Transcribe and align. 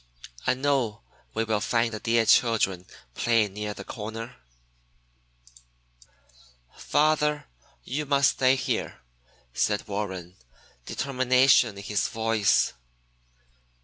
I 0.47 0.55
know 0.55 1.03
that 1.11 1.35
we 1.35 1.43
will 1.43 1.59
find 1.61 1.93
the 1.93 1.99
dear 1.99 2.25
children 2.25 2.87
playing 3.13 3.53
near 3.53 3.75
the 3.75 3.83
corner." 3.83 4.35
"Father, 6.75 7.45
you 7.83 8.07
must 8.07 8.31
stay 8.31 8.55
here," 8.55 9.01
said 9.53 9.87
Warren, 9.87 10.37
determination 10.87 11.77
in 11.77 11.83
his 11.83 12.07
voice. 12.07 12.73